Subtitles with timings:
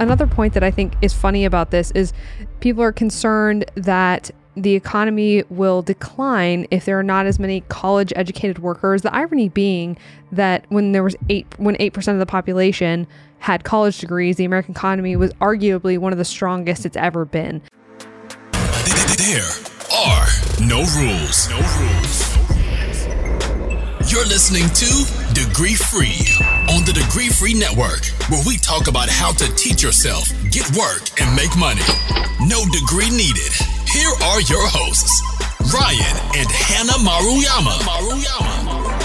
[0.00, 2.12] Another point that I think is funny about this is
[2.60, 8.12] people are concerned that the economy will decline if there are not as many college
[8.14, 9.02] educated workers.
[9.02, 9.98] The irony being
[10.30, 13.08] that when there was 8 when 8% of the population
[13.40, 17.60] had college degrees, the American economy was arguably one of the strongest it's ever been.
[18.52, 19.50] There
[19.92, 20.28] are
[20.60, 21.50] no rules.
[21.50, 22.27] No rules.
[24.18, 24.90] You're listening to
[25.32, 26.26] Degree Free
[26.74, 31.06] on the Degree Free Network, where we talk about how to teach yourself, get work,
[31.22, 31.86] and make money.
[32.40, 33.54] No degree needed.
[33.86, 35.22] Here are your hosts,
[35.72, 37.78] Ryan and Hannah Maruyama.
[37.86, 38.98] Maruyama.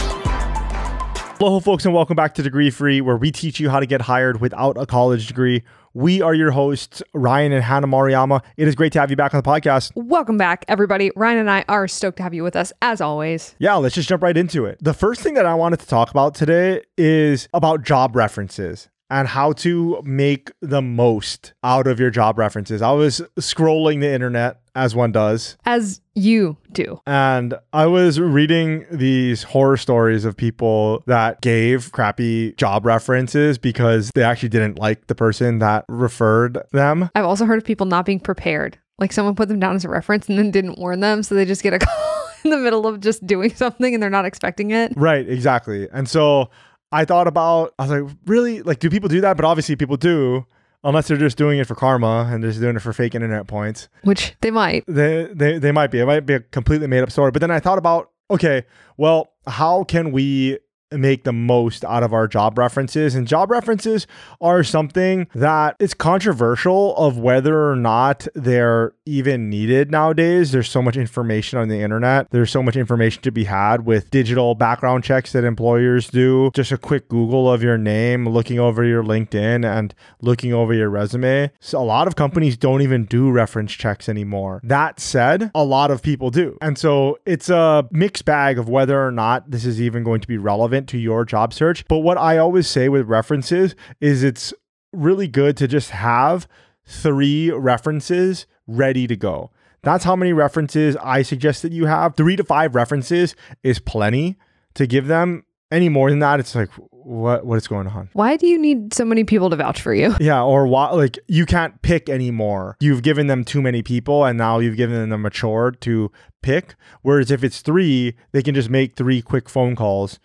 [1.38, 4.02] Hello, folks, and welcome back to Degree Free, where we teach you how to get
[4.02, 5.62] hired without a college degree.
[5.96, 8.42] We are your hosts, Ryan and Hannah Maruyama.
[8.58, 9.92] It is great to have you back on the podcast.
[9.94, 11.12] Welcome back, everybody.
[11.16, 13.54] Ryan and I are stoked to have you with us, as always.
[13.60, 14.80] Yeah, let's just jump right into it.
[14.82, 19.28] The first thing that I wanted to talk about today is about job references and
[19.28, 22.82] how to make the most out of your job references.
[22.82, 25.58] I was scrolling the internet as one does.
[25.66, 27.00] As you do.
[27.06, 34.10] And I was reading these horror stories of people that gave crappy job references because
[34.16, 37.10] they actually didn't like the person that referred them.
[37.16, 38.80] I've also heard of people not being prepared.
[39.00, 41.24] Like someone put them down as a reference and then didn't warn them.
[41.24, 44.10] So they just get a call in the middle of just doing something and they're
[44.10, 44.94] not expecting it.
[44.96, 45.88] Right, exactly.
[45.92, 46.50] And so
[46.94, 48.62] I thought about, I was like, really?
[48.62, 49.36] Like, do people do that?
[49.36, 50.46] But obviously, people do,
[50.84, 53.90] unless they're just doing it for karma and just doing it for fake internet points.
[54.04, 54.84] Which they might.
[54.88, 56.00] They, they, they might be.
[56.00, 57.32] It might be a completely made up story.
[57.32, 58.64] But then I thought about, okay,
[58.96, 60.60] well, how can we
[60.98, 63.16] make the most out of our job references.
[63.16, 64.08] And job references
[64.42, 70.52] are something that it's controversial of whether or not they're even needed nowadays.
[70.52, 72.30] There's so much information on the internet.
[72.32, 76.52] There's so much information to be had with digital background checks that employers do.
[76.54, 80.90] Just a quick Google of your name, looking over your LinkedIn and looking over your
[80.90, 81.52] resume.
[81.60, 84.62] So a lot of companies don't even do reference checks anymore.
[84.64, 86.58] That said, a lot of people do.
[86.62, 90.28] And so it's a mixed bag of whether or not this is even going to
[90.28, 91.86] be relevant to your job search.
[91.88, 94.54] But what I always say with references is it's
[94.94, 96.48] really good to just have
[96.86, 99.52] three references ready to go.
[99.82, 102.16] That's how many references I suggest that you have.
[102.16, 104.38] Three to five references is plenty
[104.76, 105.46] to give them.
[105.72, 108.10] Any more than that, it's like, what what is going on?
[108.14, 110.16] Why do you need so many people to vouch for you?
[110.22, 112.78] Yeah, or why like you can't pick anymore.
[112.80, 116.76] You've given them too many people and now you've given them the mature to pick.
[117.02, 120.20] Whereas if it's three, they can just make three quick phone calls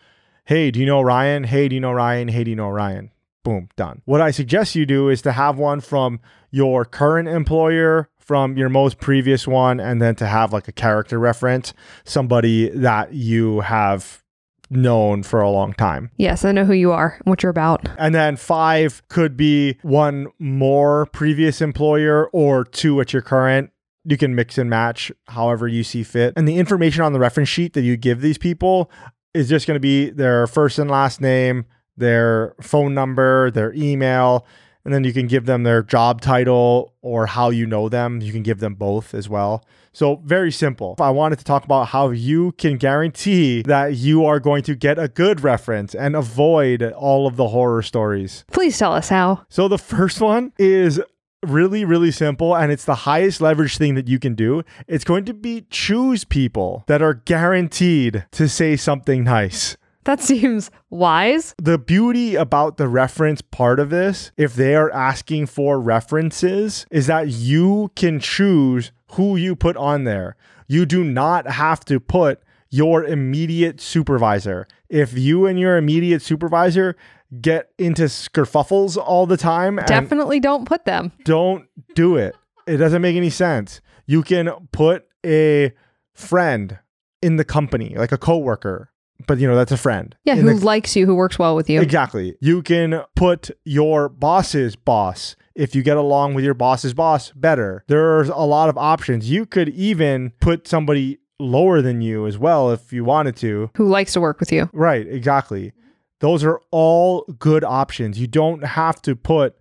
[0.44, 1.44] Hey, do you know Ryan?
[1.44, 2.28] Hey, do you know Ryan?
[2.28, 3.10] Hey, do you know Ryan?
[3.44, 4.00] Boom, done.
[4.06, 6.20] What I suggest you do is to have one from
[6.50, 11.19] your current employer, from your most previous one, and then to have like a character
[11.19, 11.72] reference,
[12.05, 14.22] somebody that you have
[14.71, 16.11] known for a long time.
[16.19, 17.88] Yes, I know who you are, what you're about.
[17.99, 23.71] And then five could be one more previous employer or two at your current.
[24.05, 26.34] You can mix and match however you see fit.
[26.37, 28.91] And the information on the reference sheet that you give these people,
[29.34, 31.65] is just going to be their first and last name,
[31.97, 34.47] their phone number, their email,
[34.84, 38.21] and then you can give them their job title or how you know them.
[38.21, 39.65] You can give them both as well.
[39.93, 40.94] So, very simple.
[41.00, 44.99] I wanted to talk about how you can guarantee that you are going to get
[44.99, 48.44] a good reference and avoid all of the horror stories.
[48.53, 49.44] Please tell us how.
[49.49, 51.00] So, the first one is
[51.43, 54.62] really, really simple, and it's the highest leverage thing that you can do.
[54.87, 59.77] It's going to be choose people that are guaranteed to say something nice.
[60.09, 61.55] That seems wise.
[61.59, 67.09] The beauty about the reference part of this, if they are asking for references, is
[67.09, 70.35] that you can choose who you put on there.
[70.67, 74.67] You do not have to put your immediate supervisor.
[74.89, 76.97] If you and your immediate supervisor
[77.43, 79.79] get into skerfuffles all the time.
[79.87, 81.13] Definitely don't put them.
[81.25, 82.35] Don't do it.
[82.67, 83.83] It doesn't make any sense.
[84.07, 85.75] You can put a
[86.15, 86.79] friend
[87.21, 88.91] in the company, like a coworker,
[89.28, 90.16] but you know that's a friend.
[90.25, 91.81] Yeah, who the, likes you, who works well with you.
[91.81, 92.34] Exactly.
[92.41, 97.85] You can put your boss's boss if you get along with your boss's boss better.
[97.87, 99.31] There's a lot of options.
[99.31, 103.70] You could even put somebody lower than you as well if you wanted to.
[103.76, 104.69] Who likes to work with you.
[104.73, 105.73] Right, exactly.
[106.20, 108.19] Those are all good options.
[108.19, 109.56] You don't have to put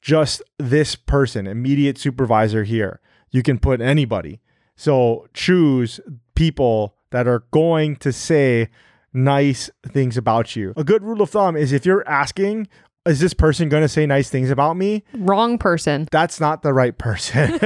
[0.00, 3.00] just this person, immediate supervisor here.
[3.30, 4.40] You can put anybody.
[4.76, 6.00] So choose
[6.34, 8.68] people that are going to say
[9.12, 10.72] nice things about you.
[10.76, 12.68] A good rule of thumb is if you're asking,
[13.06, 15.04] is this person going to say nice things about me?
[15.14, 16.08] Wrong person.
[16.10, 17.58] That's not the right person.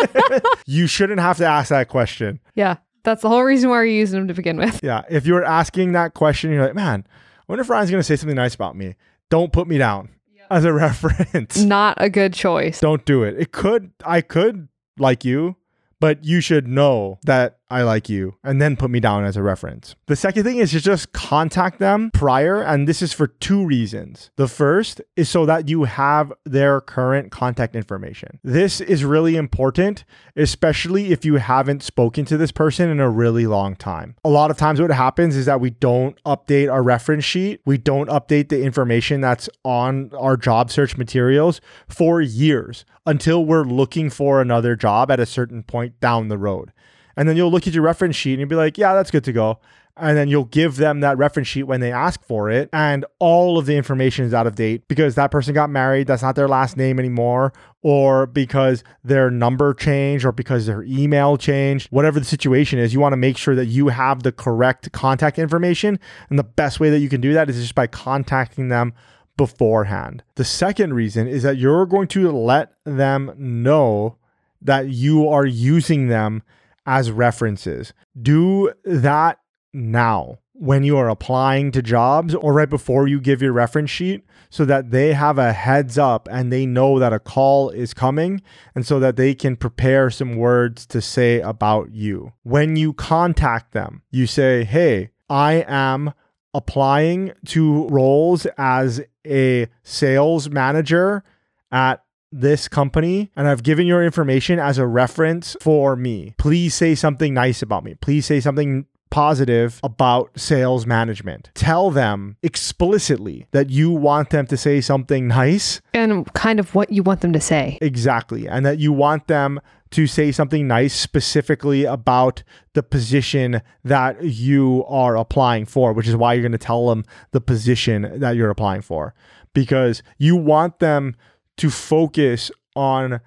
[0.66, 2.40] you shouldn't have to ask that question.
[2.54, 2.76] Yeah.
[3.02, 4.80] That's the whole reason why you're using them to begin with.
[4.82, 5.02] Yeah.
[5.08, 8.16] If you're asking that question, you're like, man, I wonder if Ryan's going to say
[8.16, 8.94] something nice about me.
[9.30, 10.08] Don't put me down.
[10.50, 11.56] as a reference.
[11.58, 12.80] Not a good choice.
[12.80, 13.36] Don't do it.
[13.38, 14.68] It could, I could
[14.98, 15.56] like you,
[16.00, 19.42] but you should know that I like you and then put me down as a
[19.42, 19.96] reference.
[20.06, 24.30] The second thing is to just contact them prior, and this is for two reasons.
[24.36, 28.38] The first is so that you have their current contact information.
[28.44, 30.04] This is really important,
[30.36, 34.14] especially if you haven't spoken to this person in a really long time.
[34.24, 37.78] A lot of times, what happens is that we don't update our reference sheet, we
[37.78, 44.10] don't update the information that's on our job search materials for years until we're looking
[44.10, 46.72] for another job at a certain point down the road.
[47.16, 49.24] And then you'll look at your reference sheet and you'll be like, yeah, that's good
[49.24, 49.58] to go.
[49.98, 52.68] And then you'll give them that reference sheet when they ask for it.
[52.70, 56.06] And all of the information is out of date because that person got married.
[56.06, 57.54] That's not their last name anymore.
[57.80, 61.88] Or because their number changed or because their email changed.
[61.90, 65.38] Whatever the situation is, you want to make sure that you have the correct contact
[65.38, 65.98] information.
[66.28, 68.92] And the best way that you can do that is just by contacting them
[69.38, 70.22] beforehand.
[70.34, 74.16] The second reason is that you're going to let them know
[74.60, 76.42] that you are using them
[76.86, 77.92] as references.
[78.20, 79.38] Do that
[79.72, 84.24] now when you are applying to jobs or right before you give your reference sheet
[84.48, 88.40] so that they have a heads up and they know that a call is coming
[88.74, 92.32] and so that they can prepare some words to say about you.
[92.42, 96.14] When you contact them, you say, Hey, I am
[96.54, 101.22] applying to roles as a sales manager
[101.70, 102.02] at
[102.40, 106.34] this company and I've given your information as a reference for me.
[106.38, 107.94] Please say something nice about me.
[107.94, 111.50] Please say something positive about sales management.
[111.54, 115.80] Tell them explicitly that you want them to say something nice.
[115.94, 117.78] And kind of what you want them to say.
[117.80, 118.48] Exactly.
[118.48, 119.60] And that you want them
[119.90, 122.42] to say something nice specifically about
[122.74, 127.04] the position that you are applying for, which is why you're going to tell them
[127.30, 129.14] the position that you're applying for.
[129.54, 131.16] Because you want them
[131.58, 133.20] to focus on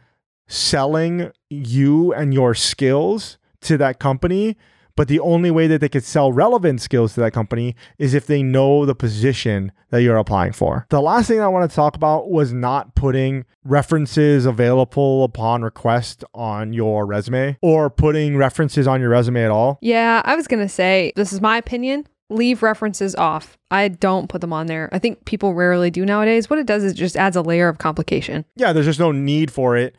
[0.48, 4.58] selling you and your skills to that company.
[4.96, 8.28] But the only way that they could sell relevant skills to that company is if
[8.28, 10.88] they know the position that you're applying for.
[10.90, 16.26] The last thing I want to talk about was not putting references available upon request
[16.34, 19.80] on your resume or putting references on your resume at all.
[19.82, 23.58] Yeah, I was going to say, this is my opinion leave references off.
[23.72, 24.90] I don't put them on there.
[24.92, 26.50] I think people rarely do nowadays.
[26.50, 28.46] What it does is just adds a layer of complication.
[28.56, 29.96] Yeah, there's just no need for it.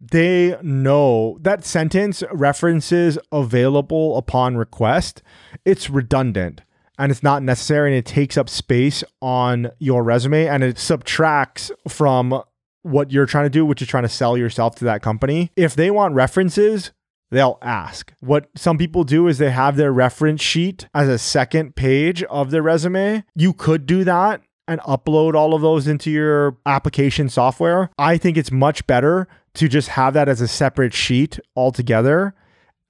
[0.00, 5.22] They know that sentence references available upon request.
[5.64, 6.62] It's redundant
[6.98, 11.70] and it's not necessary and it takes up space on your resume and it subtracts
[11.88, 12.42] from
[12.82, 15.50] what you're trying to do, which is trying to sell yourself to that company.
[15.56, 16.92] If they want references,
[17.30, 18.12] they'll ask.
[18.20, 22.50] What some people do is they have their reference sheet as a second page of
[22.50, 23.24] their resume.
[23.34, 27.90] You could do that and upload all of those into your application software.
[27.98, 32.34] I think it's much better to just have that as a separate sheet altogether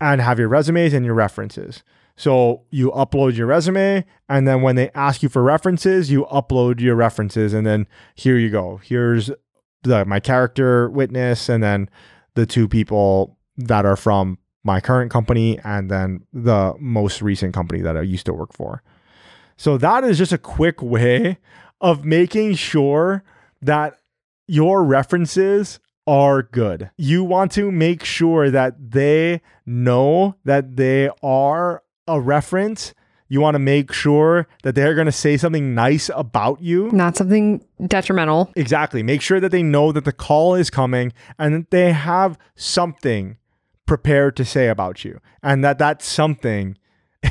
[0.01, 1.83] and have your resumes and your references.
[2.17, 6.81] So you upload your resume, and then when they ask you for references, you upload
[6.81, 8.81] your references, and then here you go.
[8.85, 9.33] Here's
[9.83, 11.91] the my character witness, and then
[12.35, 17.81] the two people that are from my current company and then the most recent company
[17.83, 18.83] that I used to work for.
[19.57, 21.39] So that is just a quick way
[21.81, 23.23] of making sure
[23.63, 23.99] that
[24.47, 26.91] your references are good.
[26.97, 32.95] You want to make sure that they know that they are a reference.
[33.29, 36.91] You want to make sure that they're going to say something nice about you.
[36.93, 38.53] Not something detrimental.
[38.55, 39.03] Exactly.
[39.03, 43.39] Make sure that they know that the call is coming and that they have something
[43.87, 46.77] prepared to say about you and that that something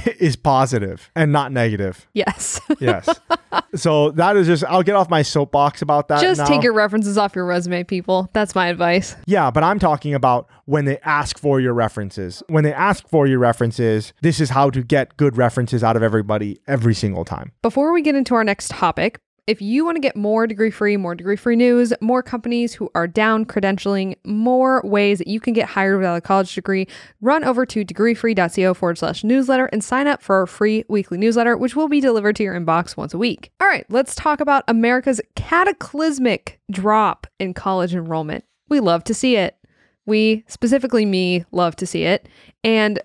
[0.19, 2.07] is positive and not negative.
[2.13, 2.59] Yes.
[2.79, 3.07] yes.
[3.75, 6.21] So that is just I'll get off my soapbox about that.
[6.21, 6.45] Just now.
[6.45, 8.29] take your references off your resume, people.
[8.33, 9.15] That's my advice.
[9.25, 12.43] Yeah, but I'm talking about when they ask for your references.
[12.47, 16.03] When they ask for your references, this is how to get good references out of
[16.03, 17.51] everybody every single time.
[17.61, 20.95] Before we get into our next topic, if you want to get more degree free,
[20.95, 25.53] more degree free news, more companies who are down credentialing, more ways that you can
[25.53, 26.87] get hired without a college degree,
[27.19, 31.57] run over to degreefree.co forward slash newsletter and sign up for our free weekly newsletter,
[31.57, 33.51] which will be delivered to your inbox once a week.
[33.59, 38.45] All right, let's talk about America's cataclysmic drop in college enrollment.
[38.69, 39.57] We love to see it.
[40.05, 42.27] We, specifically me, love to see it.
[42.63, 42.99] And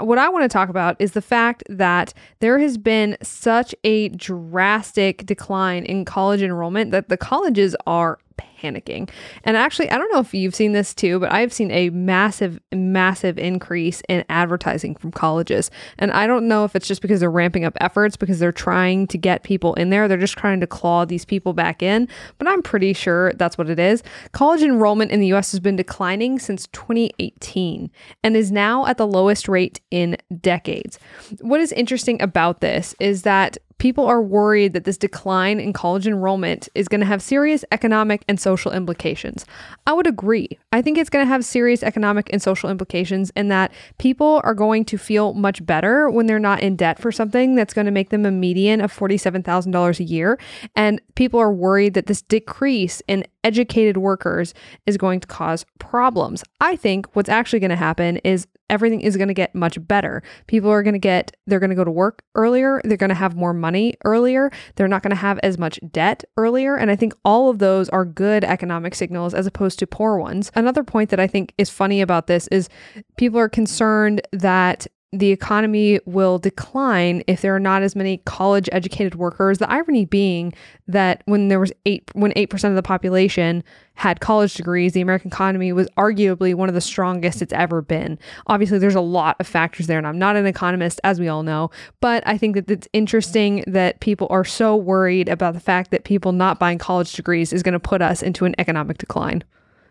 [0.00, 4.08] what I want to talk about is the fact that there has been such a
[4.10, 8.18] drastic decline in college enrollment that the colleges are
[8.60, 9.10] panicking.
[9.44, 12.60] And actually, I don't know if you've seen this too, but I've seen a massive,
[12.72, 15.70] massive increase in advertising from colleges.
[15.98, 19.06] And I don't know if it's just because they're ramping up efforts because they're trying
[19.08, 20.08] to get people in there.
[20.08, 22.08] They're just trying to claw these people back in,
[22.38, 24.02] but I'm pretty sure that's what it is.
[24.32, 27.90] College enrollment in the US has been declining since 2018
[28.22, 30.98] and is now at the lowest rate in decades.
[31.40, 36.06] What is interesting about this is that people are worried that this decline in college
[36.06, 39.44] enrollment is going to have serious economic and social implications.
[39.86, 40.58] I would agree.
[40.72, 44.54] I think it's going to have serious economic and social implications in that people are
[44.54, 47.92] going to feel much better when they're not in debt for something that's going to
[47.92, 50.38] make them a median of $47,000 a year.
[50.74, 54.54] And people are worried that this decrease in educated workers
[54.86, 56.42] is going to cause problems.
[56.60, 60.22] I think what's actually going to happen is everything is going to get much better.
[60.46, 62.80] People are going to get, they're going to go to work earlier.
[62.84, 64.50] They're going to have more money earlier.
[64.76, 66.76] They're not going to have as much debt earlier.
[66.76, 70.50] And I think all of those are good economic signals as opposed to poor ones.
[70.54, 72.68] Another point that I think is funny about this is
[73.16, 74.86] people are concerned that
[75.18, 79.58] the economy will decline if there are not as many college educated workers.
[79.58, 80.52] The irony being
[80.88, 83.62] that when there was eight when eight percent of the population
[83.94, 88.18] had college degrees, the American economy was arguably one of the strongest it's ever been.
[88.48, 91.44] Obviously, there's a lot of factors there, and I'm not an economist, as we all
[91.44, 95.92] know, but I think that it's interesting that people are so worried about the fact
[95.92, 99.44] that people not buying college degrees is going to put us into an economic decline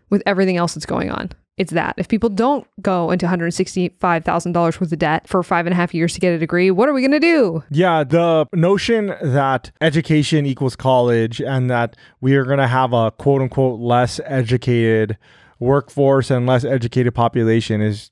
[0.09, 1.93] with everything else that's going on it's that.
[1.97, 6.13] If people don't go into $165,000 worth of debt for five and a half years
[6.13, 7.63] to get a degree, what are we going to do?
[7.69, 13.11] Yeah, the notion that education equals college and that we are going to have a
[13.11, 15.17] quote unquote less educated
[15.59, 18.09] workforce and less educated population is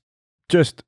[0.48, 0.84] just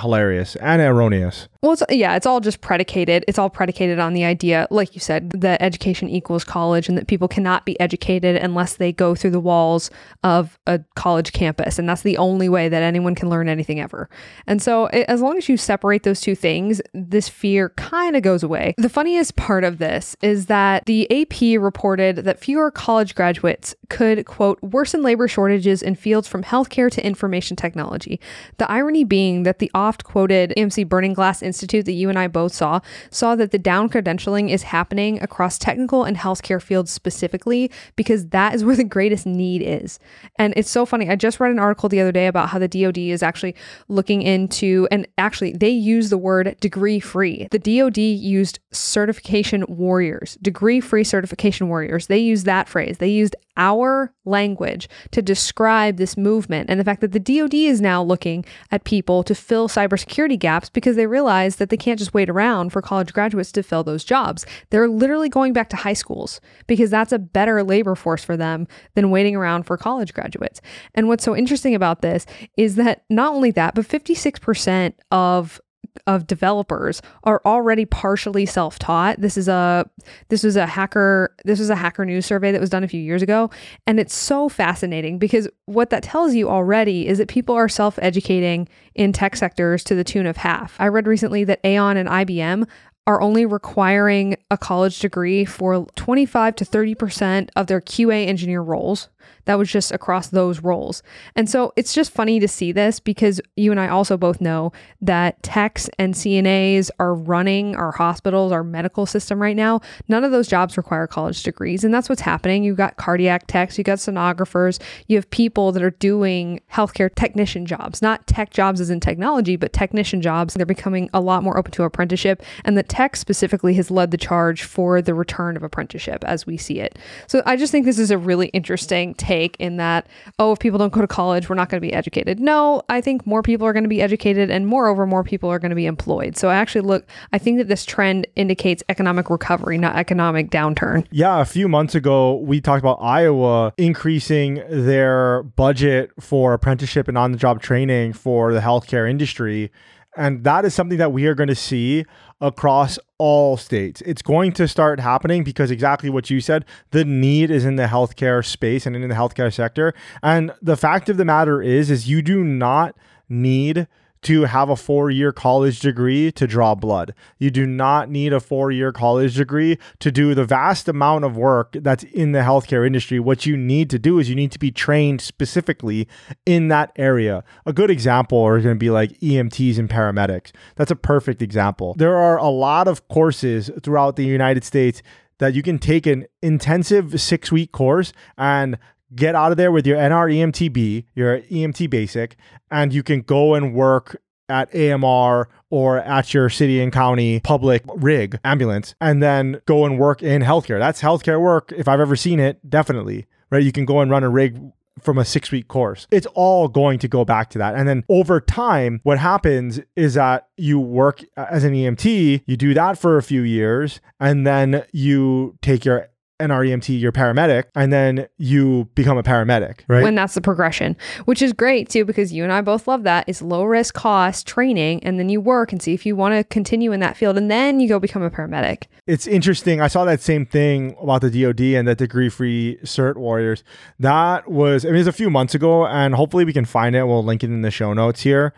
[0.00, 1.48] hilarious and erroneous.
[1.62, 3.24] Well, it's, yeah, it's all just predicated.
[3.26, 7.08] It's all predicated on the idea, like you said, that education equals college and that
[7.08, 9.90] people cannot be educated unless they go through the walls
[10.22, 11.78] of a college campus.
[11.78, 14.08] And that's the only way that anyone can learn anything ever.
[14.46, 18.22] And so, it, as long as you separate those two things, this fear kind of
[18.22, 18.74] goes away.
[18.78, 24.24] The funniest part of this is that the AP reported that fewer college graduates could,
[24.26, 28.20] quote, worsen labor shortages in fields from healthcare to information technology.
[28.58, 32.26] The irony being that the oft quoted Emsi Burning Glass Institute that you and I
[32.26, 37.70] both saw saw that the down credentialing is happening across technical and healthcare fields specifically
[37.94, 39.98] because that is where the greatest need is.
[40.38, 41.08] And it's so funny.
[41.08, 43.54] I just read an article the other day about how the DoD is actually
[43.88, 47.46] looking into, and actually, they use the word degree free.
[47.50, 52.08] The DoD used certification warriors, degree free certification warriors.
[52.08, 52.98] They used that phrase.
[52.98, 57.80] They used our language to describe this movement and the fact that the DoD is
[57.80, 62.14] now looking at people to fill cybersecurity gaps because they realize that they can't just
[62.14, 64.44] wait around for college graduates to fill those jobs.
[64.70, 68.66] They're literally going back to high schools because that's a better labor force for them
[68.94, 70.60] than waiting around for college graduates.
[70.94, 75.60] And what's so interesting about this is that not only that, but 56% of
[76.06, 79.20] of developers are already partially self-taught.
[79.20, 79.88] This is a
[80.28, 83.00] this was a hacker this was a hacker news survey that was done a few
[83.00, 83.50] years ago
[83.86, 88.68] and it's so fascinating because what that tells you already is that people are self-educating
[88.94, 90.76] in tech sectors to the tune of half.
[90.78, 92.66] I read recently that Aon and IBM
[93.06, 99.08] are only requiring a college degree for 25 to 30% of their QA engineer roles.
[99.46, 101.02] That was just across those roles.
[101.34, 104.72] And so it's just funny to see this because you and I also both know
[105.00, 109.80] that techs and CNAs are running our hospitals, our medical system right now.
[110.08, 111.84] None of those jobs require college degrees.
[111.84, 112.64] And that's what's happening.
[112.64, 117.66] You've got cardiac techs, you've got sonographers, you have people that are doing healthcare technician
[117.66, 120.54] jobs, not tech jobs as in technology, but technician jobs.
[120.54, 122.42] They're becoming a lot more open to apprenticeship.
[122.64, 126.56] And the tech specifically has led the charge for the return of apprenticeship as we
[126.56, 126.98] see it.
[127.26, 130.06] So I just think this is a really interesting take in that,
[130.38, 132.40] oh, if people don't go to college, we're not going to be educated.
[132.40, 135.58] No, I think more people are going to be educated, and moreover, more people are
[135.58, 136.36] going to be employed.
[136.36, 141.06] So I actually look, I think that this trend indicates economic recovery, not economic downturn.
[141.10, 147.18] Yeah, a few months ago, we talked about Iowa increasing their budget for apprenticeship and
[147.18, 149.70] on the job training for the healthcare industry.
[150.16, 152.06] And that is something that we are going to see
[152.40, 154.02] across all states.
[154.02, 157.86] It's going to start happening because exactly what you said, the need is in the
[157.86, 159.94] healthcare space and in the healthcare sector.
[160.22, 162.94] And the fact of the matter is is you do not
[163.28, 163.88] need
[164.26, 167.14] to have a four year college degree to draw blood.
[167.38, 171.36] You do not need a four year college degree to do the vast amount of
[171.36, 173.20] work that's in the healthcare industry.
[173.20, 176.08] What you need to do is you need to be trained specifically
[176.44, 177.44] in that area.
[177.66, 180.50] A good example are going to be like EMTs and paramedics.
[180.74, 181.94] That's a perfect example.
[181.96, 185.02] There are a lot of courses throughout the United States
[185.38, 188.76] that you can take an intensive six week course and
[189.16, 192.36] get out of there with your NREMTB, your EMT basic,
[192.70, 197.82] and you can go and work at AMR or at your city and county public
[197.96, 200.78] rig ambulance and then go and work in healthcare.
[200.78, 203.26] That's healthcare work if I've ever seen it, definitely.
[203.50, 203.62] Right?
[203.62, 204.60] You can go and run a rig
[205.00, 206.06] from a six week course.
[206.10, 207.74] It's all going to go back to that.
[207.74, 212.74] And then over time, what happens is that you work as an EMT, you do
[212.74, 218.26] that for a few years, and then you take your NREMT, you're paramedic, and then
[218.36, 220.02] you become a paramedic, right?
[220.02, 223.24] when that's the progression, which is great too because you and I both love that.
[223.26, 226.44] It's low risk cost training, and then you work and see if you want to
[226.44, 228.84] continue in that field, and then you go become a paramedic.
[229.06, 229.80] it's interesting.
[229.80, 233.64] I saw that same thing about the DoD and the degree free cert warriors.
[233.98, 236.94] That was, I mean, it was a few months ago, and hopefully we can find
[236.94, 237.04] it.
[237.04, 238.52] We'll link it in the show notes here.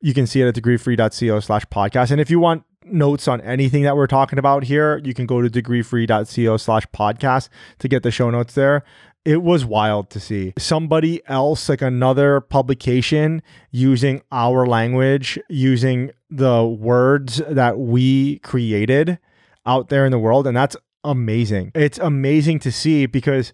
[0.00, 2.10] You can see it at degreefree.co slash podcast.
[2.10, 5.40] And if you want notes on anything that we're talking about here, you can go
[5.40, 8.82] to degreefree.co slash podcast to get the show notes there.
[9.24, 16.64] It was wild to see somebody else, like another publication, using our language, using the
[16.64, 19.18] words that we created
[19.66, 20.46] out there in the world.
[20.46, 21.72] And that's amazing.
[21.74, 23.52] It's amazing to see because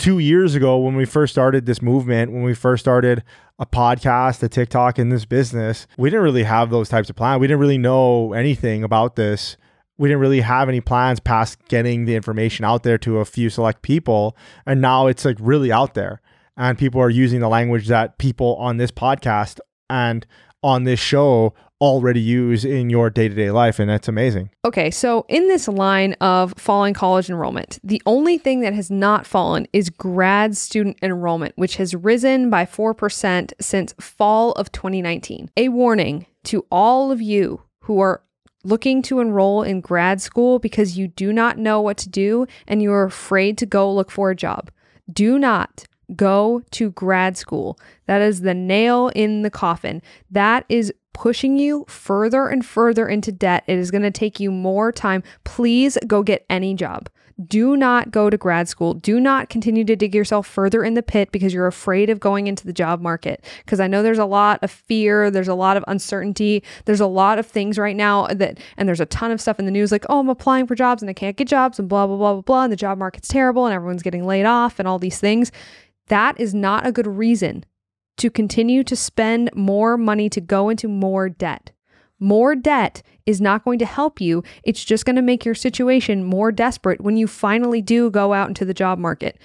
[0.00, 3.22] two years ago, when we first started this movement, when we first started
[3.58, 7.40] a podcast, a TikTok in this business, we didn't really have those types of plans.
[7.40, 9.58] We didn't really know anything about this.
[9.98, 13.50] We didn't really have any plans past getting the information out there to a few
[13.50, 14.34] select people.
[14.64, 16.22] And now it's like really out there.
[16.56, 20.26] And people are using the language that people on this podcast and
[20.62, 23.78] on this show already use in your day to day life.
[23.78, 24.50] And that's amazing.
[24.64, 29.26] Okay, so in this line of falling college enrollment, the only thing that has not
[29.26, 35.50] fallen is grad student enrollment, which has risen by 4% since fall of 2019.
[35.56, 38.22] A warning to all of you who are
[38.62, 42.82] looking to enroll in grad school because you do not know what to do and
[42.82, 44.70] you are afraid to go look for a job.
[45.10, 47.78] Do not go to grad school.
[48.06, 50.02] That is the nail in the coffin.
[50.30, 53.64] That is pushing you further and further into debt.
[53.66, 55.22] It is going to take you more time.
[55.44, 57.08] Please go get any job.
[57.46, 58.92] Do not go to grad school.
[58.92, 62.46] Do not continue to dig yourself further in the pit because you're afraid of going
[62.46, 63.42] into the job market.
[63.64, 67.06] Because I know there's a lot of fear, there's a lot of uncertainty, there's a
[67.06, 69.90] lot of things right now that, and there's a ton of stuff in the news
[69.90, 72.34] like, oh, I'm applying for jobs and I can't get jobs and blah, blah, blah,
[72.34, 72.64] blah, blah.
[72.64, 75.50] And the job market's terrible and everyone's getting laid off and all these things.
[76.08, 77.64] That is not a good reason
[78.16, 81.72] to continue to spend more money to go into more debt.
[82.18, 84.44] More debt is not going to help you.
[84.62, 88.48] It's just going to make your situation more desperate when you finally do go out
[88.48, 89.38] into the job market.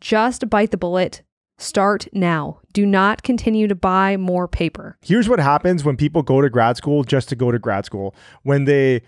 [0.00, 1.22] Just bite the bullet.
[1.58, 2.60] Start now.
[2.72, 4.96] Do not continue to buy more paper.
[5.02, 8.14] Here's what happens when people go to grad school just to go to grad school.
[8.42, 9.02] When they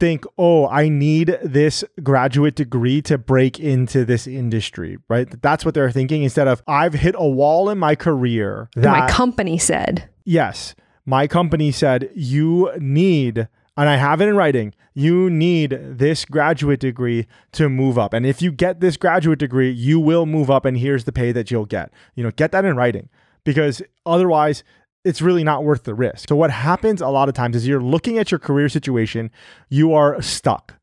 [0.00, 5.28] think, oh, I need this graduate degree to break into this industry, right?
[5.42, 9.08] That's what they're thinking instead of, I've hit a wall in my career that My
[9.10, 10.08] company said.
[10.24, 16.24] yes, my company said you need, and I have it in writing, you need this
[16.24, 18.12] graduate degree to move up.
[18.12, 21.32] And if you get this graduate degree, you will move up, and here's the pay
[21.32, 21.90] that you'll get.
[22.14, 23.08] You know, get that in writing
[23.44, 24.62] because otherwise,
[25.04, 26.28] it's really not worth the risk.
[26.28, 29.30] So, what happens a lot of times is you're looking at your career situation,
[29.68, 30.74] you are stuck.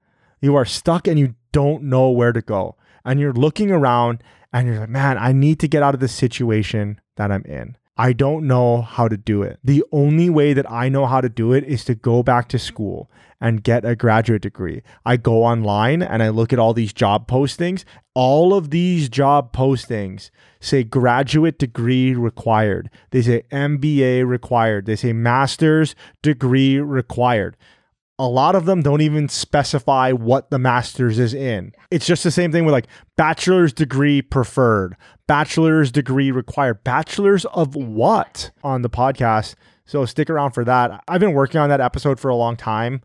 [0.41, 2.75] You are stuck and you don't know where to go.
[3.03, 6.13] And you're looking around and you're like, man, I need to get out of this
[6.13, 7.77] situation that I'm in.
[7.97, 9.59] I don't know how to do it.
[9.63, 12.59] The only way that I know how to do it is to go back to
[12.59, 14.81] school and get a graduate degree.
[15.05, 17.85] I go online and I look at all these job postings.
[18.13, 20.29] All of these job postings
[20.59, 22.89] say graduate degree required.
[23.11, 24.85] They say MBA required.
[24.87, 27.55] They say master's degree required.
[28.17, 31.73] A lot of them don't even specify what the master's is in.
[31.91, 34.95] It's just the same thing with like bachelor's degree preferred,
[35.27, 39.55] bachelor's degree required, bachelor's of what on the podcast.
[39.85, 41.03] So stick around for that.
[41.07, 43.01] I've been working on that episode for a long time.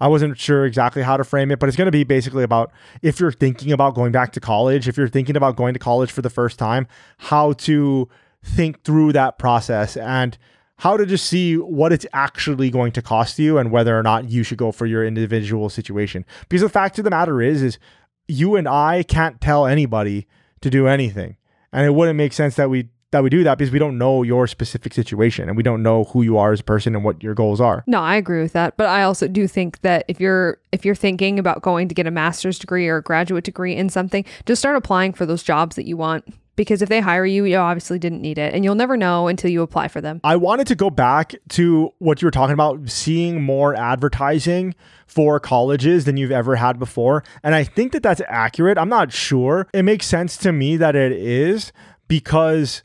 [0.00, 2.72] I wasn't sure exactly how to frame it, but it's going to be basically about
[3.02, 6.10] if you're thinking about going back to college, if you're thinking about going to college
[6.10, 6.86] for the first time,
[7.18, 8.08] how to
[8.42, 10.38] think through that process and
[10.78, 14.30] how to just see what it's actually going to cost you and whether or not
[14.30, 16.24] you should go for your individual situation.
[16.48, 17.78] Because the fact of the matter is is
[18.26, 20.26] you and I can't tell anybody
[20.62, 21.36] to do anything.
[21.72, 24.22] And it wouldn't make sense that we that we do that because we don't know
[24.22, 27.22] your specific situation and we don't know who you are as a person and what
[27.22, 27.82] your goals are.
[27.86, 30.94] No, I agree with that, but I also do think that if you're if you're
[30.94, 34.60] thinking about going to get a master's degree or a graduate degree in something, just
[34.60, 36.24] start applying for those jobs that you want
[36.60, 39.50] because if they hire you, you obviously didn't need it and you'll never know until
[39.50, 40.20] you apply for them.
[40.22, 44.74] I wanted to go back to what you were talking about, seeing more advertising
[45.06, 47.24] for colleges than you've ever had before.
[47.42, 48.76] And I think that that's accurate.
[48.76, 49.68] I'm not sure.
[49.72, 51.72] It makes sense to me that it is
[52.08, 52.82] because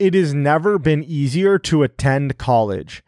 [0.00, 3.04] it has never been easier to attend college.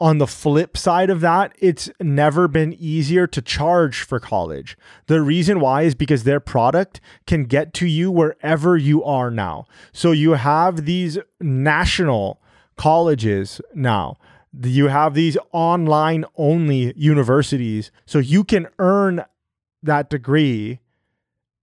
[0.00, 4.76] On the flip side of that, it's never been easier to charge for college.
[5.08, 9.66] The reason why is because their product can get to you wherever you are now.
[9.92, 12.40] So you have these national
[12.76, 14.16] colleges now.
[14.62, 17.90] You have these online only universities.
[18.06, 19.22] So you can earn
[19.82, 20.80] that degree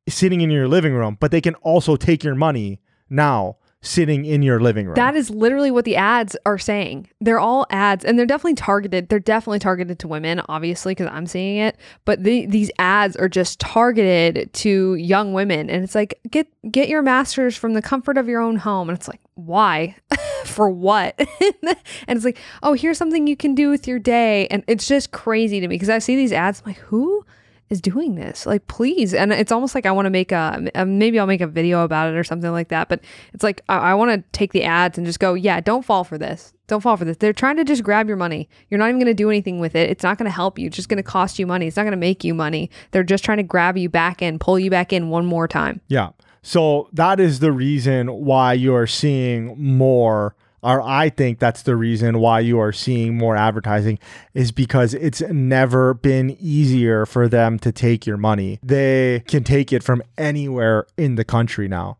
[0.07, 4.41] sitting in your living room, but they can also take your money now sitting in
[4.41, 4.95] your living room.
[4.95, 7.09] That is literally what the ads are saying.
[7.21, 9.09] They're all ads and they're definitely targeted.
[9.09, 11.77] They're definitely targeted to women, obviously, because I'm seeing it.
[12.03, 15.69] But the, these ads are just targeted to young women.
[15.69, 18.89] And it's like, get get your masters from the comfort of your own home.
[18.89, 19.95] And it's like, why?
[20.45, 21.15] For what?
[21.67, 24.47] and it's like, oh, here's something you can do with your day.
[24.47, 27.25] And it's just crazy to me because I see these ads, I'm like, who?
[27.69, 28.45] Is doing this?
[28.45, 29.13] Like please.
[29.13, 31.83] And it's almost like i want to make a uh, maybe i'll make a video
[31.83, 33.01] about it or something like that but
[33.33, 36.03] it's like i, I want to take the ads and just go yeah don't fall
[36.03, 36.53] for this.
[36.67, 37.17] Don't fall for this.
[37.17, 38.49] They're trying to just grab your money.
[38.69, 39.89] You're not even going to do anything with it.
[39.89, 40.67] It's not going to help you.
[40.67, 41.67] It's just going to cost you money.
[41.67, 42.69] It's not going to make you money.
[42.91, 45.81] They're just trying to grab you back in pull you back in one more time.
[45.87, 46.09] Yeah.
[46.41, 50.35] So that is the reason why you're seeing more
[50.67, 53.99] or I think that's the reason why you are seeing more advertising
[54.33, 58.59] is because it's never been easier for them to take your money.
[58.61, 61.97] They can take it from anywhere in the country now.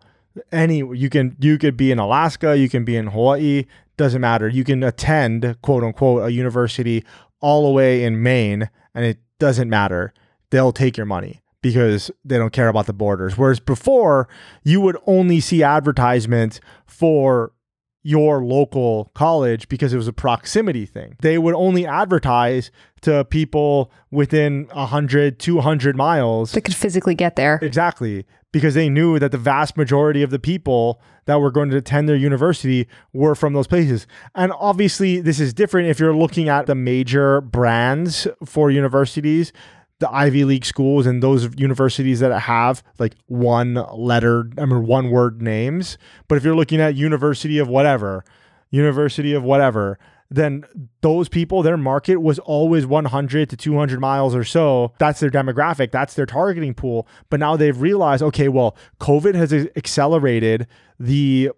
[0.52, 3.64] Any you can you could be in Alaska, you can be in Hawaii,
[3.96, 4.50] doesn't matter.
[4.50, 7.06] You can attend quote unquote a university
[7.40, 10.14] all the way in Maine and it doesn't matter.
[10.50, 13.38] They'll take your money because they don't care about the borders.
[13.38, 14.28] Whereas before,
[14.64, 17.54] you would only see advertisements for
[18.08, 21.18] your local college because it was a proximity thing.
[21.20, 26.54] They would only advertise to people within 100, 200 miles.
[26.54, 27.60] They could physically get there.
[27.62, 28.26] Exactly.
[28.54, 32.08] Because they knew that the vast majority of the people that were going to attend
[32.08, 34.08] their university were from those places.
[34.34, 39.52] And obviously, this is different if you're looking at the major brands for universities
[40.00, 45.10] the Ivy League schools and those universities that have like one letter, I mean, one
[45.10, 45.98] word names.
[46.28, 48.24] But if you're looking at University of whatever,
[48.70, 49.98] University of whatever,
[50.30, 50.66] then
[51.02, 54.94] those people, their market was always 100 to 200 miles or so.
[55.00, 57.08] That's their demographic, that's their targeting pool.
[57.30, 60.68] But now they've realized, okay, well, COVID has accelerated
[61.00, 61.52] the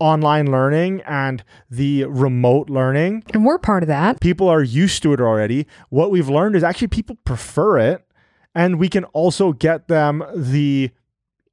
[0.00, 3.22] online learning and the remote learning.
[3.32, 4.20] And we're part of that.
[4.20, 5.66] People are used to it already.
[5.90, 8.04] What we've learned is actually people prefer it.
[8.54, 10.90] And we can also get them the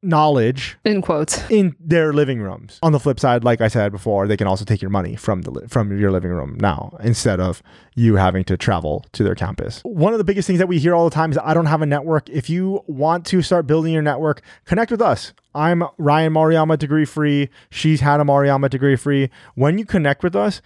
[0.03, 2.79] knowledge in quotes in their living rooms.
[2.83, 5.41] On the flip side, like I said before, they can also take your money from
[5.41, 7.63] the from your living room now instead of
[7.95, 9.81] you having to travel to their campus.
[9.83, 11.81] One of the biggest things that we hear all the time is I don't have
[11.81, 12.29] a network.
[12.29, 15.33] If you want to start building your network, connect with us.
[15.55, 17.49] I'm Ryan Maruyama degree free.
[17.69, 19.29] She's Hannah Maruyama degree free.
[19.55, 20.61] When you connect with us,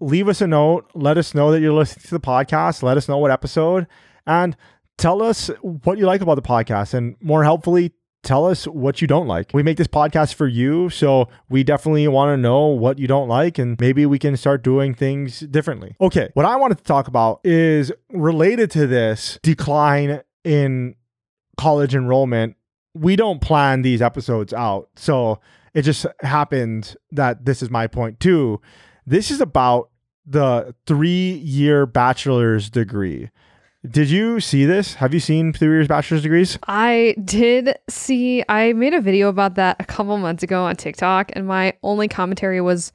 [0.00, 0.88] leave us a note.
[0.94, 2.82] Let us know that you're listening to the podcast.
[2.82, 3.88] Let us know what episode
[4.26, 4.56] and
[4.96, 9.06] tell us what you like about the podcast and more helpfully tell us what you
[9.06, 9.50] don't like.
[9.54, 13.28] We make this podcast for you, so we definitely want to know what you don't
[13.28, 15.96] like and maybe we can start doing things differently.
[16.00, 20.94] Okay, what I wanted to talk about is related to this decline in
[21.56, 22.56] college enrollment.
[22.94, 24.88] We don't plan these episodes out.
[24.96, 25.40] So
[25.74, 28.60] it just happened that this is my point too.
[29.06, 29.90] This is about
[30.26, 33.30] the 3-year bachelor's degree.
[33.88, 34.94] Did you see this?
[34.94, 36.58] Have you seen three years bachelor's degrees?
[36.66, 41.30] I did see, I made a video about that a couple months ago on TikTok,
[41.34, 42.92] and my only commentary was,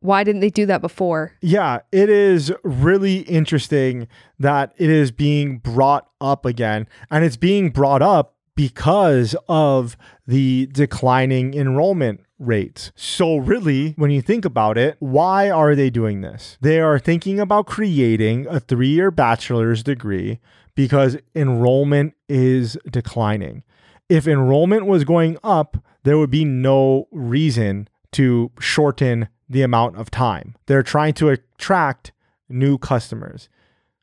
[0.00, 1.32] why didn't they do that before?
[1.40, 4.06] Yeah, it is really interesting
[4.38, 6.86] that it is being brought up again.
[7.10, 12.90] And it's being brought up because of the declining enrollment rates.
[12.96, 16.58] So, really, when you think about it, why are they doing this?
[16.60, 20.40] They are thinking about creating a three year bachelor's degree
[20.74, 23.62] because enrollment is declining.
[24.08, 30.10] If enrollment was going up, there would be no reason to shorten the amount of
[30.10, 30.56] time.
[30.66, 32.10] They're trying to attract
[32.48, 33.48] new customers.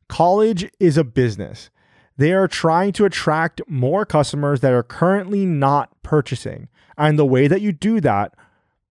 [0.07, 1.69] College is a business.
[2.17, 6.69] They are trying to attract more customers that are currently not purchasing.
[6.97, 8.33] And the way that you do that,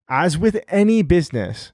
[0.09, 1.73] as with any business,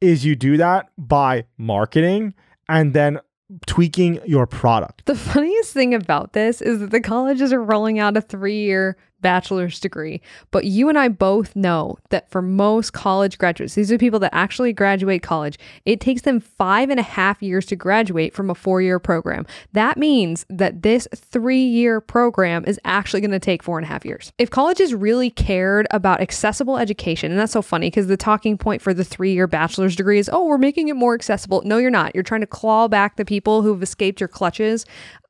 [0.00, 2.34] is you do that by marketing
[2.68, 3.20] and then
[3.66, 5.04] tweaking your product.
[5.06, 8.96] The funniest thing about this is that the colleges are rolling out a three year
[9.20, 10.20] bachelor's degree.
[10.50, 14.34] But you and I both know that for most college graduates, these are people that
[14.34, 18.54] actually graduate college, it takes them five and a half years to graduate from a
[18.54, 19.46] four year program.
[19.72, 23.88] That means that this three year program is actually going to take four and a
[23.88, 24.32] half years.
[24.38, 28.82] If colleges really cared about accessible education, and that's so funny because the talking point
[28.82, 31.62] for the three year bachelor's degree is, oh, we're making it more accessible.
[31.64, 32.14] No, you're not.
[32.14, 34.84] You're trying to claw back the people who've escaped your clutches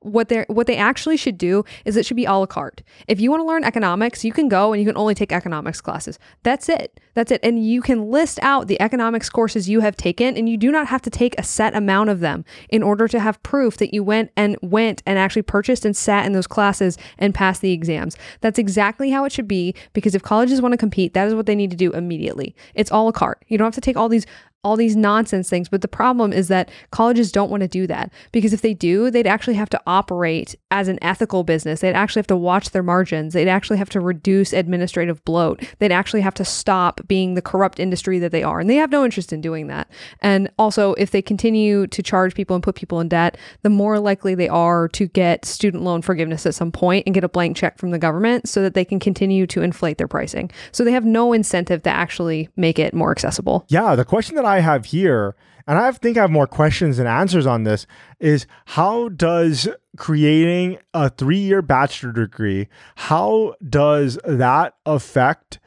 [0.06, 2.82] what they what they actually should do is it should be a la carte.
[3.08, 5.80] If you want to learn economics, you can go and you can only take economics
[5.80, 6.18] classes.
[6.42, 7.00] That's it.
[7.14, 7.40] That's it.
[7.42, 10.86] And you can list out the economics courses you have taken and you do not
[10.86, 14.02] have to take a set amount of them in order to have proof that you
[14.02, 18.16] went and went and actually purchased and sat in those classes and passed the exams.
[18.40, 21.46] That's exactly how it should be because if colleges want to compete, that is what
[21.46, 22.54] they need to do immediately.
[22.74, 23.44] It's a la carte.
[23.48, 24.26] You don't have to take all these
[24.66, 25.68] all these nonsense things.
[25.68, 29.12] But the problem is that colleges don't want to do that because if they do,
[29.12, 31.80] they'd actually have to operate as an ethical business.
[31.80, 33.32] They'd actually have to watch their margins.
[33.32, 35.62] They'd actually have to reduce administrative bloat.
[35.78, 38.58] They'd actually have to stop being the corrupt industry that they are.
[38.58, 39.88] And they have no interest in doing that.
[40.20, 44.00] And also, if they continue to charge people and put people in debt, the more
[44.00, 47.56] likely they are to get student loan forgiveness at some point and get a blank
[47.56, 50.50] check from the government so that they can continue to inflate their pricing.
[50.72, 53.64] So they have no incentive to actually make it more accessible.
[53.68, 56.96] Yeah, the question that I I have here, and I think I have more questions
[56.96, 57.86] than answers on this,
[58.18, 65.58] is how does creating a three year bachelor degree, how does that affect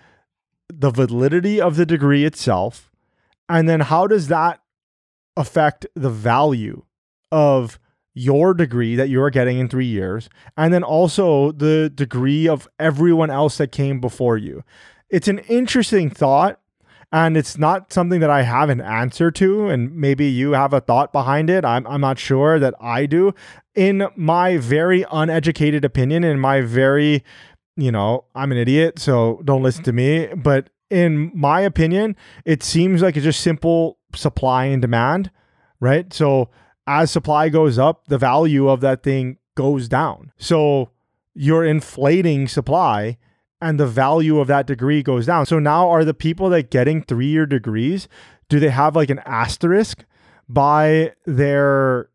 [0.73, 2.91] the validity of the degree itself?
[3.47, 4.62] And then how does that
[5.38, 6.84] affect the value
[7.32, 7.80] of
[8.15, 10.30] your degree that you're getting in three years?
[10.58, 14.63] And then also the degree of everyone else that came before you.
[15.10, 16.60] It's an interesting thought
[17.12, 19.67] and it's not something that I have an answer to.
[19.67, 21.65] And maybe you have a thought behind it.
[21.65, 23.34] I'm, I'm not sure that I do.
[23.74, 27.24] In my very uneducated opinion, in my very,
[27.76, 30.28] you know, I'm an idiot, so don't listen to me.
[30.36, 35.32] But in my opinion, it seems like it's just simple supply and demand,
[35.80, 36.13] right?
[36.13, 36.50] So
[36.86, 40.32] as supply goes up, the value of that thing goes down.
[40.38, 40.91] So
[41.34, 43.17] you're inflating supply
[43.62, 45.45] and the value of that degree goes down.
[45.45, 48.08] So now are the people that getting three year degrees,
[48.48, 50.06] do they have like an asterisk
[50.48, 52.10] by their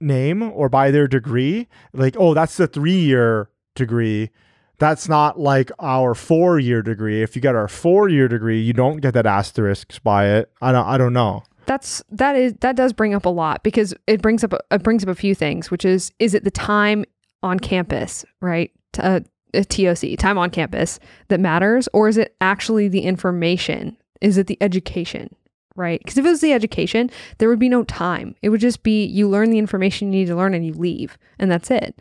[0.00, 1.68] name or by their degree?
[1.92, 4.30] Like, oh, that's the three year degree.
[4.78, 7.22] That's not like our four year degree.
[7.22, 10.50] If you get our four year degree, you don't get that asterisk by it.
[10.60, 13.94] I don't I don't know that's that is that does bring up a lot because
[14.06, 17.04] it brings up it brings up a few things which is is it the time
[17.42, 19.20] on campus right uh,
[19.54, 21.88] a TOC, time on campus, that matters?
[21.92, 23.96] Or is it actually the information?
[24.20, 25.34] Is it the education?
[25.74, 26.00] Right?
[26.00, 28.34] Because if it was the education, there would be no time.
[28.42, 31.16] It would just be you learn the information you need to learn and you leave,
[31.38, 31.98] and that's it.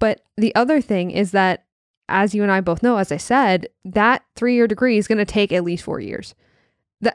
[0.00, 1.64] But the other thing is that,
[2.08, 5.18] as you and I both know, as I said, that three year degree is going
[5.18, 6.34] to take at least four years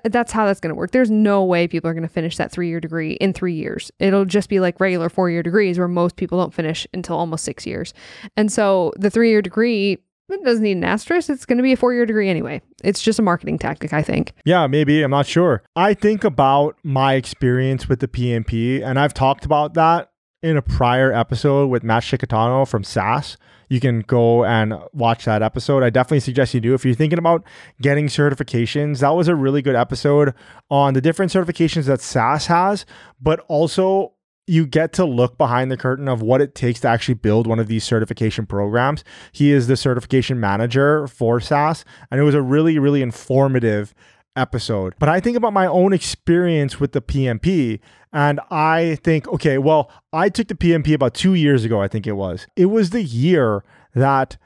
[0.04, 0.92] that's how that's going to work.
[0.92, 3.92] There's no way people are going to finish that three year degree in three years.
[4.00, 7.44] It'll just be like regular four year degrees where most people don't finish until almost
[7.44, 7.94] six years.
[8.38, 10.00] And so the three year degree
[10.32, 11.30] it doesn't need an asterisk.
[11.30, 12.62] It's going to be a four year degree anyway.
[12.84, 14.34] It's just a marketing tactic, I think.
[14.46, 15.02] Yeah, maybe.
[15.02, 15.64] I'm not sure.
[15.76, 20.62] I think about my experience with the PMP, and I've talked about that in a
[20.62, 23.38] prior episode with Matt Shikatano from SAS
[23.70, 25.84] you can go and watch that episode.
[25.84, 26.74] I definitely suggest you do.
[26.74, 27.44] If you're thinking about
[27.82, 30.34] getting certifications, that was a really good episode
[30.70, 32.86] on the different certifications that SAS has,
[33.22, 34.14] but also
[34.48, 37.60] you get to look behind the curtain of what it takes to actually build one
[37.60, 39.04] of these certification programs.
[39.32, 43.94] He is the certification manager for SAS, and it was a really, really informative
[44.36, 44.94] episode.
[45.00, 47.80] But I think about my own experience with the PMP
[48.12, 52.08] and I think, okay, well, I took the PMP about two years ago, I think
[52.08, 52.48] it was.
[52.56, 53.64] It was the year
[53.94, 54.38] that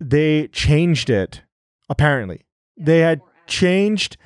[0.00, 1.42] they changed it,
[1.88, 2.44] apparently.
[2.76, 4.16] They had changed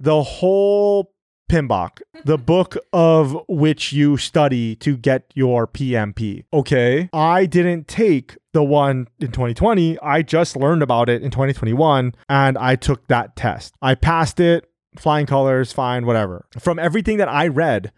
[0.00, 1.12] the whole
[1.50, 6.44] PMBOK, the book of which you study to get your PMP.
[6.52, 7.10] Okay.
[7.12, 10.00] I didn't take the one in 2020.
[10.00, 13.72] I just learned about it in 2021 and I took that test.
[13.80, 16.44] I passed it, flying colors, fine, whatever.
[16.58, 17.92] From everything that I read,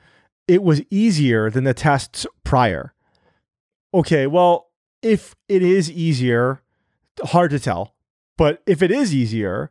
[0.46, 2.92] it was easier than the tests prior.
[3.94, 4.68] Okay, well,
[5.00, 6.60] if it is easier,
[7.24, 7.94] hard to tell.
[8.36, 9.70] But if it is easier,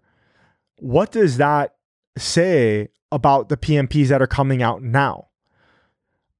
[0.80, 1.76] what does that
[2.18, 5.29] say about the PMPs that are coming out now?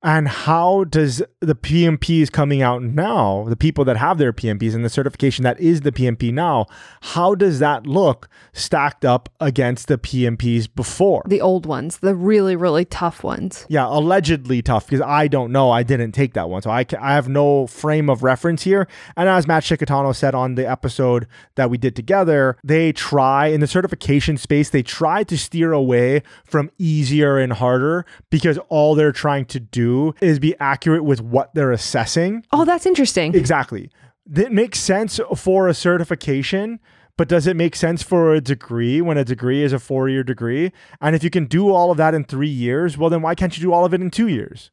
[0.02, 4.86] And how does the PMPs coming out now, the people that have their PMPs and
[4.86, 6.68] the certification that is the PMP now,
[7.02, 11.24] how does that look stacked up against the PMPs before?
[11.28, 13.66] The old ones, the really, really tough ones.
[13.68, 15.70] Yeah, allegedly tough because I don't know.
[15.70, 16.62] I didn't take that one.
[16.62, 18.88] So I, I have no frame of reference here.
[19.18, 23.60] And as Matt Shikatano said on the episode that we did together, they try in
[23.60, 29.12] the certification space, they try to steer away from easier and harder because all they're
[29.12, 29.89] trying to do
[30.22, 32.46] is be accurate with what they're assessing.
[32.52, 33.36] Oh, that's interesting.
[33.36, 33.92] Exactly.
[34.26, 36.80] That makes sense for a certification,
[37.18, 40.24] but does it make sense for a degree when a degree is a four year
[40.24, 40.72] degree?
[41.02, 43.58] And if you can do all of that in three years, well, then why can't
[43.58, 44.72] you do all of it in two years?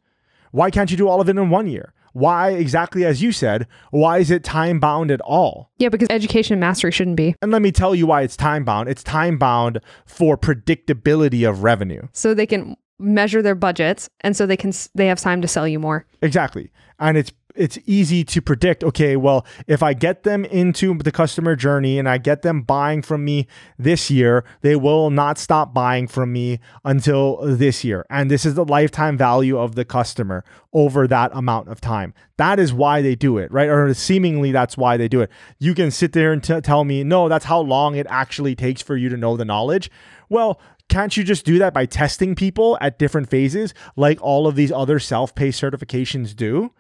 [0.53, 1.93] Why can't you do all of it in one year?
[2.13, 5.71] Why, exactly as you said, why is it time bound at all?
[5.77, 7.35] Yeah, because education mastery shouldn't be.
[7.43, 8.89] And let me tell you why it's time bound.
[8.89, 12.09] It's time bound for predictability of revenue.
[12.15, 15.69] So they can measure their budgets and so they can they have time to sell
[15.69, 16.07] you more.
[16.23, 16.71] Exactly.
[16.99, 21.57] And it's it's easy to predict okay well if i get them into the customer
[21.57, 23.47] journey and i get them buying from me
[23.79, 28.05] this year they will not stop buying from me until this year.
[28.11, 32.15] And this is the lifetime value of the customer over that amount of time.
[32.37, 33.69] That is why they do it right?
[33.69, 35.31] Or seemingly that's why they do it.
[35.59, 38.83] You can sit there and t- tell me no that's how long it actually takes
[38.83, 39.91] for you to know the knowledge.
[40.29, 44.55] Well can't you just do that by testing people at different phases like all of
[44.55, 46.73] these other self-paced certifications do?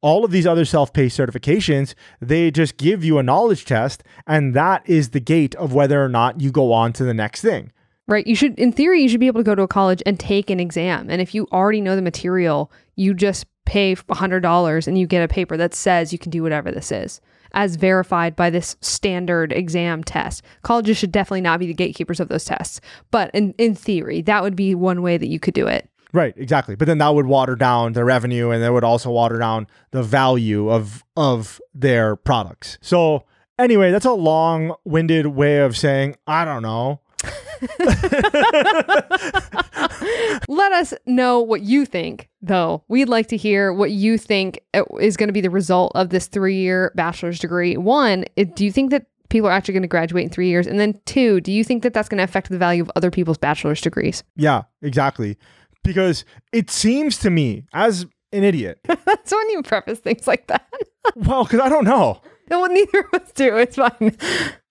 [0.00, 4.82] All of these other self-paced certifications, they just give you a knowledge test and that
[4.88, 7.72] is the gate of whether or not you go on to the next thing.
[8.08, 8.26] Right.
[8.26, 10.50] You should in theory you should be able to go to a college and take
[10.50, 11.08] an exam.
[11.08, 15.28] And if you already know the material, you just pay $100 and you get a
[15.28, 17.20] paper that says you can do whatever this is
[17.54, 20.42] as verified by this standard exam test.
[20.62, 22.80] Colleges should definitely not be the gatekeepers of those tests.
[23.10, 25.88] But in, in theory, that would be one way that you could do it.
[26.14, 26.76] Right, exactly.
[26.76, 30.02] But then that would water down the revenue and that would also water down the
[30.02, 32.76] value of of their products.
[32.82, 33.24] So
[33.58, 37.00] anyway, that's a long-winded way of saying, I don't know.
[40.48, 42.84] Let us know what you think, though.
[42.88, 46.10] We'd like to hear what you think uh, is going to be the result of
[46.10, 47.76] this three year bachelor's degree.
[47.76, 50.66] One, do you think that people are actually going to graduate in three years?
[50.66, 53.10] And then two, do you think that that's going to affect the value of other
[53.10, 54.22] people's bachelor's degrees?
[54.36, 55.38] Yeah, exactly.
[55.82, 58.80] Because it seems to me, as an idiot.
[58.84, 60.66] that's when you preface things like that.
[61.16, 62.20] well, because I don't know.
[62.48, 63.56] Well, neither of us do.
[63.56, 64.16] It's fine.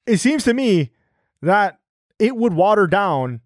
[0.05, 0.91] It seems to me
[1.41, 1.79] that
[2.21, 3.41] it would water down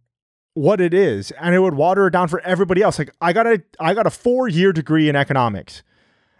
[0.53, 2.99] what it is and it would water it down for everybody else.
[2.99, 5.81] Like i got a i got a four year degree in economics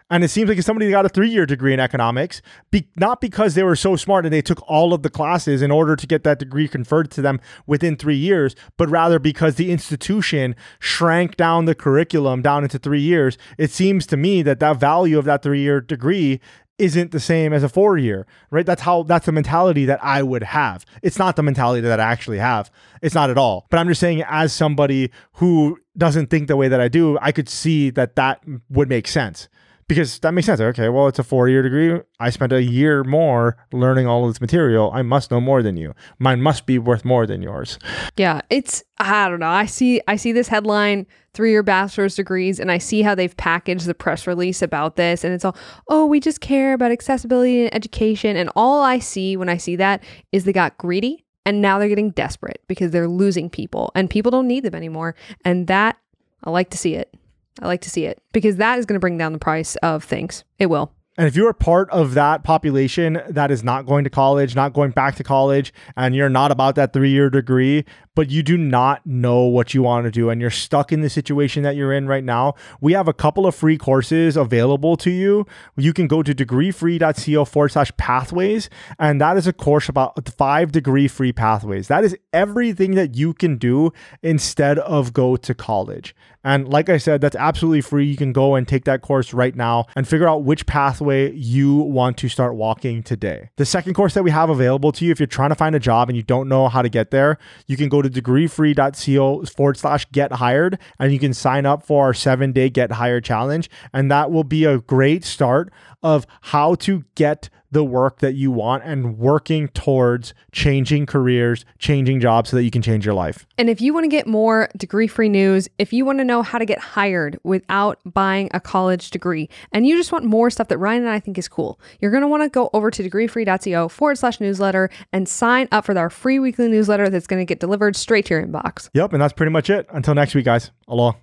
[0.08, 3.20] and it seems like if somebody got a three year degree in economics be, not
[3.20, 6.06] because they were so smart and they took all of the classes in order to
[6.06, 11.36] get that degree conferred to them within three years but rather because the institution shrank
[11.36, 15.24] down the curriculum down into three years it seems to me that that value of
[15.24, 16.40] that three year degree
[16.78, 18.66] isn't the same as a four year, right?
[18.66, 20.84] That's how that's the mentality that I would have.
[21.02, 22.70] It's not the mentality that I actually have.
[23.02, 23.66] It's not at all.
[23.70, 27.32] But I'm just saying, as somebody who doesn't think the way that I do, I
[27.32, 29.48] could see that that would make sense
[29.88, 30.60] because that makes sense.
[30.60, 32.00] Okay, well, it's a four year degree.
[32.18, 34.90] I spent a year more learning all of this material.
[34.92, 35.94] I must know more than you.
[36.18, 37.78] Mine must be worth more than yours.
[38.16, 39.48] Yeah, it's I don't know.
[39.48, 43.36] I see I see this headline, three year bachelor's degrees, and I see how they've
[43.36, 45.56] packaged the press release about this, and it's all,
[45.88, 48.36] oh, we just care about accessibility and education.
[48.36, 51.88] And all I see when I see that is they got greedy and now they're
[51.88, 55.14] getting desperate because they're losing people and people don't need them anymore.
[55.44, 55.96] And that
[56.42, 57.14] I like to see it.
[57.62, 60.04] I like to see it because that is going to bring down the price of
[60.04, 60.44] things.
[60.58, 60.92] It will.
[61.18, 64.90] And if you're part of that population that is not going to college, not going
[64.90, 69.06] back to college, and you're not about that three year degree, but you do not
[69.06, 72.08] know what you want to do and you're stuck in the situation that you're in
[72.08, 75.46] right now, we have a couple of free courses available to you.
[75.76, 80.72] You can go to degreefree.co forward slash pathways, and that is a course about five
[80.72, 81.88] degree free pathways.
[81.88, 86.14] That is everything that you can do instead of go to college.
[86.42, 88.06] And like I said, that's absolutely free.
[88.06, 91.76] You can go and take that course right now and figure out which pathway you
[91.76, 93.50] want to start walking today.
[93.56, 95.80] The second course that we have available to you, if you're trying to find a
[95.80, 99.76] job and you don't know how to get there, you can go to degreefree.co forward
[99.76, 103.70] slash get hired and you can sign up for our seven day get hired challenge.
[103.92, 108.50] And that will be a great start of how to get the work that you
[108.50, 113.46] want and working towards changing careers, changing jobs so that you can change your life.
[113.58, 116.40] And if you want to get more degree free news, if you want to know
[116.40, 120.68] how to get hired without buying a college degree, and you just want more stuff
[120.68, 123.02] that Ryan and I think is cool, you're going to want to go over to
[123.02, 127.44] degreefree.co forward slash newsletter and sign up for our free weekly newsletter that's going to
[127.44, 128.88] get delivered straight to your inbox.
[128.94, 129.12] Yep.
[129.12, 129.86] And that's pretty much it.
[129.90, 130.70] Until next week, guys.
[130.88, 131.14] Aloha.